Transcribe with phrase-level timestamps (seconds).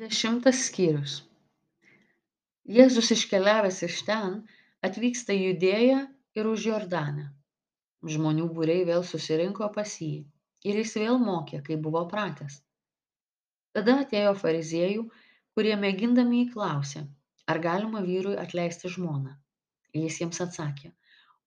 [0.00, 1.14] Dešimtas skyrius.
[2.74, 4.38] Jėzus iškeliavęs iš ten
[4.88, 5.98] atvyksta į Judėją
[6.40, 7.24] ir už Jordanę.
[8.14, 10.22] Žmonių būriai vėl susirinko pas jį
[10.70, 12.56] ir jis vėl mokė, kaip buvo pratęs.
[13.76, 15.04] Tada atėjo fariziejų,
[15.52, 17.04] kurie mėgindami įklausė,
[17.44, 19.36] ar galima vyrui atleisti žmoną.
[20.00, 20.94] Jis jiems atsakė,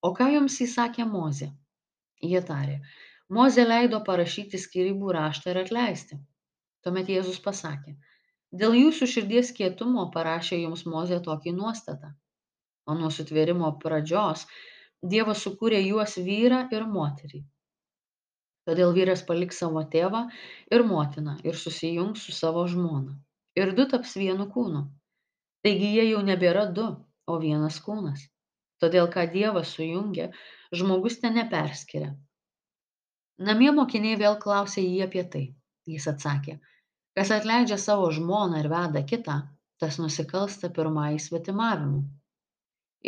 [0.06, 1.50] o ką jums įsakė Mozė?
[2.22, 2.84] Jie tarė,
[3.34, 6.22] Mozė leido parašyti skirybų raštą ir atleisti.
[6.86, 7.98] Tuomet Jėzus pasakė,
[8.62, 12.14] dėl jūsų širdies kietumo parašė jums Mozė tokį nuostatą.
[12.88, 14.46] O nuo sutvėrimo pradžios
[15.14, 17.41] Dievas sukūrė juos vyrą ir moterį.
[18.68, 20.22] Todėl vyras paliks savo tėvą
[20.76, 23.18] ir motiną ir susijungs su savo žmona.
[23.60, 24.84] Ir du taps vienu kūnu.
[25.63, 26.85] Taigi jie jau nebėra du,
[27.27, 28.24] o vienas kūnas.
[28.84, 30.30] Todėl, ką Dievas sujungė,
[30.76, 32.13] žmogus ten neperskiria.
[33.49, 35.44] Namie mokiniai vėl klausė jį apie tai.
[35.88, 36.58] Jis atsakė,
[37.17, 39.40] kas atleidžia savo žmoną ir veda kitą
[39.84, 42.01] tas nusikalsta pirmąjį svetimavimu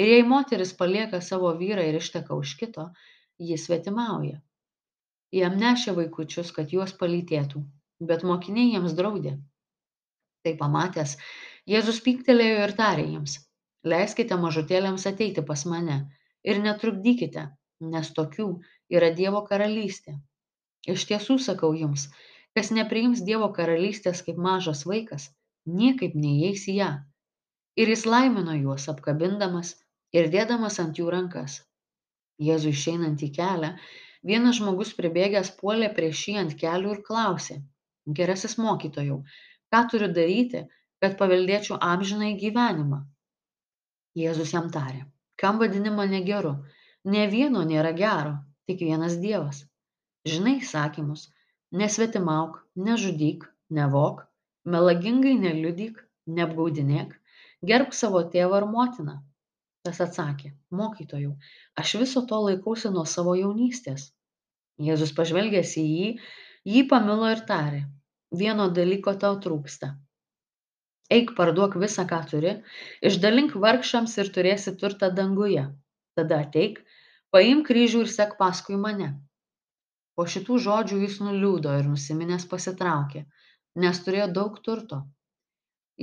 [0.02, 2.90] ir jei moteris palieka savo vyrą ir išteka už kito
[3.50, 4.42] ji svetimauja.
[5.36, 7.64] Jam nešė vaikučius kad juos palytėtų
[8.12, 9.36] bet mokiniai jiems draudė.
[10.44, 11.18] Tai pamatęs
[11.74, 13.40] jėzus pyktelėjo ir tarė jiems
[13.94, 15.98] leiskite mažutėliams ateiti pas mane
[16.52, 17.46] ir netrukdykite
[17.94, 18.48] nes tokių
[18.98, 20.16] yra dievo karalystė.
[20.94, 22.08] Iš tiesų sakau jums
[22.58, 25.30] kas nepriims dievo karalystės kaip mažas vaikas
[25.80, 26.92] niekaip neįeis į ją.
[27.82, 29.74] Ir jis laimino juos apkabindamas
[30.16, 31.58] ir dėdamas ant jų rankas.
[32.48, 33.72] Jėzui išeinant į kelią
[34.30, 37.60] vienas žmogus pribėgęs puolė prieš jį ant kelių ir klausė
[38.20, 39.20] gerasis mokytojau
[39.74, 40.64] ką turiu daryti
[41.04, 43.02] kad paveldėčiau amžinąjį gyvenimą?
[44.16, 45.04] Jėzus jam tarė
[45.42, 46.54] kam vadini mane geru
[47.14, 48.36] nė vieno nėra gero
[48.70, 49.64] tik vienas dievas.
[50.26, 51.28] Žinai įsakymus
[51.72, 53.46] nesvetimauk nežudyk
[53.78, 54.26] nevok
[54.66, 56.02] melagingai neliudyk
[56.38, 57.16] neapgaudinėk
[57.72, 59.16] gerbk savo tėvą ir motiną.
[59.86, 61.34] Tas atsakė mokytojau
[61.82, 64.12] aš viso to laikausi nuo savo jaunystės.
[64.82, 66.08] Jėzus pažvelgęs į jį
[66.76, 67.84] jį pamilo ir tarė
[68.42, 69.94] vieno dalyko tau trūksta.
[71.16, 72.56] Eik parduok visa ką turi
[73.10, 75.68] išdalink vargšams ir turėsi turtą danguje.
[76.18, 76.82] Tada ateik
[77.36, 79.14] paimk kryžių ir sek paskui mane
[80.16, 83.26] po šitų žodžių jis nuliūdo ir nusiminęs pasitraukė
[83.84, 85.02] nes turėjo daug turto.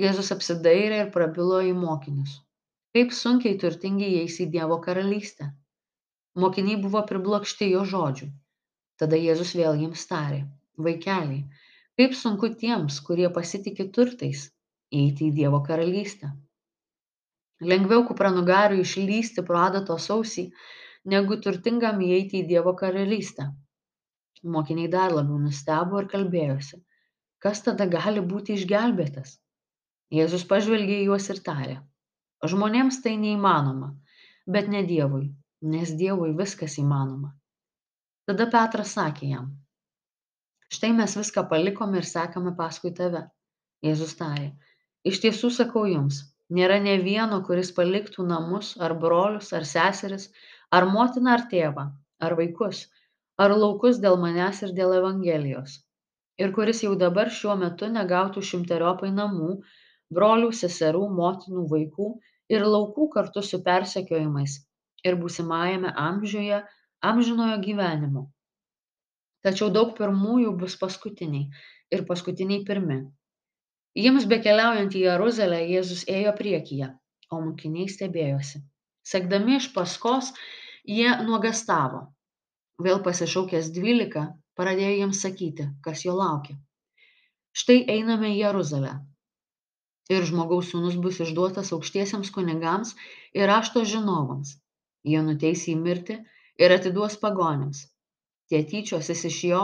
[0.03, 2.39] Jėzus apsidairė ir prabilo į mokinius.
[2.97, 5.49] Kaip sunkiai turtingi įeis į dievo karalystę.
[6.43, 8.29] Mokiniai buvo priblokšti jo žodžių.
[9.01, 10.43] Tada jėzus vėl jiems tarė
[10.87, 11.43] vaikeliai
[12.01, 14.47] kaip sunku tiems kurie pasitiki turtais
[15.01, 16.31] įeiti į dievo karalystę.
[17.73, 20.47] Lengviau kupranugariui išlysti pro adatos ausį
[21.13, 23.51] negu turtingam įeiti į dievo karalystę
[24.43, 26.83] mokiniai dar labiau nustebo ir kalbėjosi
[27.43, 29.39] kas tada gali būti išgelbėtas?
[30.15, 31.79] Jėzus pažvelgė į juos ir tarė
[32.53, 33.89] žmonėms tai neįmanoma
[34.57, 35.25] bet ne dievui
[35.75, 37.31] nes dievui viskas įmanoma.
[38.27, 39.51] Tada petras sakė jam
[40.75, 43.27] štai mes viską palikome ir sekame paskui tave.
[43.87, 44.53] Jėzus tarė
[45.11, 46.23] iš tiesų sakau jums
[46.59, 50.29] nėra nė vieno kuris paliktų namus ar brolius ar seseris
[50.79, 51.89] ar motiną ar tėvą
[52.27, 52.87] ar vaikus
[53.45, 55.81] ar laukus dėl manęs ir dėl evangelijos
[56.43, 59.51] ir kuris jau dabar šiuo metu negautų šimteriopai namų
[60.19, 62.09] brolių seserų motinų vaikų
[62.55, 64.59] ir laukų kartu su persekiojimais
[65.09, 66.63] ir būsimajame amžiuje
[67.11, 68.25] amžinojo gyvenimo.
[69.43, 71.49] Tačiau daug pirmųjų bus paskutiniai
[71.97, 73.01] ir paskutiniai pirmi.
[73.99, 76.93] Jiems bekeliaujant į jeruzalę jėzus ėjo priekyje
[77.33, 78.63] o mokiniai stebėjosi.
[79.13, 80.31] Sekdami iš paskos
[80.87, 82.07] jie nuogąstavo
[82.81, 84.27] vėl pasišaukęs dvylika
[84.59, 86.57] pradėjo jiems sakyti kas jo laukia.
[87.53, 88.93] Štai einame į jeruzalę.
[90.13, 92.95] Ir žmogaus sūnus bus išduotas aukštiesiems kunigams
[93.39, 94.57] ir rašto žinovams.
[95.05, 96.19] Jie nuteis jį mirti
[96.65, 97.85] ir atiduos pagonims.
[98.49, 99.63] Tie tyčiosis iš jo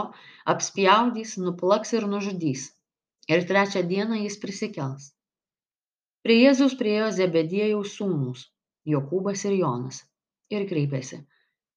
[0.53, 2.69] apspjaudys nuplaks ir nužudys.
[3.29, 5.11] Ir trečią dieną jis prisikels.
[6.25, 8.47] Prie jėzaus priėjo zebediejaus sūnūs
[8.93, 10.01] jokūbas ir jonas
[10.49, 11.21] ir kreipėsi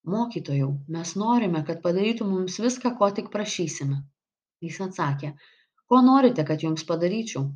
[0.04, 4.00] mokytojau mes norime kad padarytum mums viską ko tik prašysime.
[4.62, 5.32] Jis atsakė
[5.90, 7.46] ko norite kad jums padaryčiau?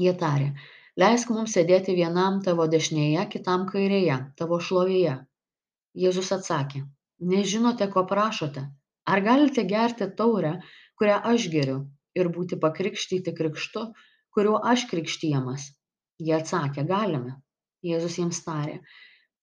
[0.00, 0.52] Jie tarė
[1.00, 5.16] leisk mums sėdėti vienam tavo dešinėje kitam kairėje tavo šlovėje.
[6.04, 6.84] Jėzus atsakė
[7.32, 8.66] nežinote ko prašote.
[9.10, 10.54] Ar galite gerti taurę
[11.00, 11.78] kurią aš geriu
[12.16, 13.86] ir būti pakrikštyti krikštu
[14.36, 15.70] kuriuo aš krikštijamas?
[16.20, 17.38] Jie atsakė galime.
[17.84, 18.80] Jėzus jiems tarė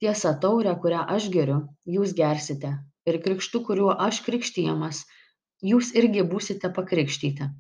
[0.03, 1.61] tiesa taurę kurią aš geriu
[1.97, 2.73] jūs gersite
[3.11, 5.05] ir krikštu kuriuo aš krikštijamas
[5.71, 7.51] jūs irgi būsite pakrikštyti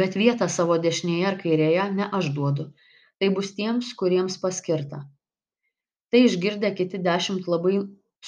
[0.00, 2.70] bet vietą savo dešinėje ar kairėje ne aš duodu,
[3.18, 5.02] tai bus tiems, kuriems paskirta.
[6.10, 7.76] Tai išgirdę kiti dešimt labai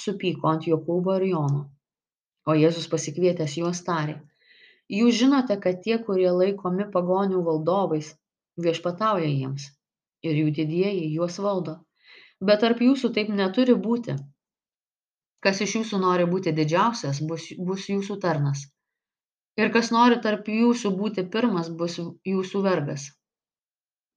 [0.05, 1.63] supyko ant Jokūbo ir Jono.
[2.47, 4.21] O Jėzus pasikvietęs juos tarė,
[4.99, 8.13] jūs žinote, kad tie, kurie laikomi pagonių valdovais,
[8.67, 9.67] viešpatauja jiems
[10.27, 11.81] ir jų didieji juos valdo.
[12.45, 14.17] Bet tarp jūsų taip neturi būti.
[15.45, 18.67] Kas iš jūsų nori būti didžiausias, bus, bus jūsų tarnas.
[19.57, 23.07] Ir kas nori tarp jūsų būti pirmas, bus jūsų vergas.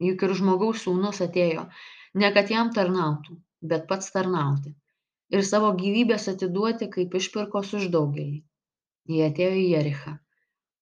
[0.03, 1.63] Juk ir žmogaus sūnus atėjo,
[2.21, 3.37] ne kad jam tarnautų,
[3.71, 4.73] bet pats tarnauti.
[5.31, 8.41] Ir savo gyvybės atiduoti kaip išpirkos už daugelį.
[9.11, 10.17] Jie atėjo į Jerichą.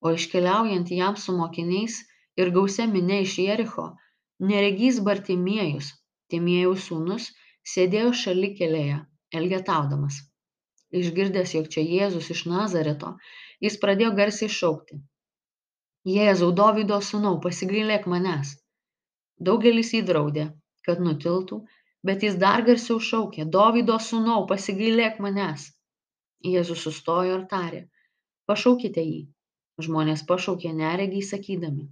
[0.02, 2.02] O iškeliaujant jam su mokiniais
[2.42, 3.88] ir gausia minė iš Jericho,
[4.40, 5.94] neregys Bartimiejus,
[6.34, 7.28] Timiejaus sūnus,
[7.74, 8.98] sėdėjo šalikelėje,
[9.40, 10.18] elgetaudamas.
[11.02, 13.14] Išgirdęs, jog čia Jėzus iš Nazareto,
[13.64, 15.00] jis pradėjo garsiai šaukti.
[16.08, 18.54] Jėzau, Dovydo sūnau, pasigailėk manęs.
[19.48, 20.46] Daugelis įdraudė,
[20.88, 21.58] kad nutiltų,
[22.10, 25.68] bet jis dar garsiau šaukė, Dovydo sūnau, pasigailėk manęs.
[26.48, 27.82] Jėzus sustojo ir tarė,
[28.50, 29.20] pašaukite jį.
[29.84, 31.84] Žmonės pašaukė neregiai sakydami,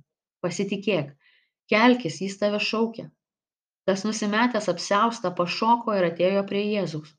[0.41, 1.11] pasitikėk,
[1.73, 3.09] kelkis, jis tave šaukia.
[3.85, 7.11] Tas nusimetęs apsiaustą pašoko ir atėjo prie Jėzaus.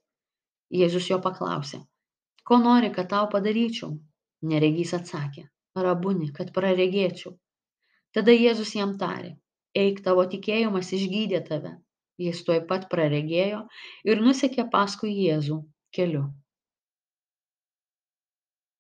[0.75, 1.79] Jėzus jo paklausė,
[2.49, 3.93] ko nori, kad tau padaryčiau?
[4.53, 5.45] Neregys atsakė,
[5.87, 7.37] rabuni, kad praregėčiau.
[8.17, 9.37] Tada Jėzus jam tarė,
[9.85, 11.77] eik tavo tikėjimas išgydė tave.
[12.19, 13.62] Jis tuoj pat praregėjo
[14.09, 15.61] ir nusekė paskui Jėzų
[15.97, 16.25] keliu.